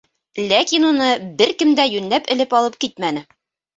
[0.51, 1.09] Ләкин уны
[1.41, 3.23] бер кем дә йүнләп элеп алып китмәне.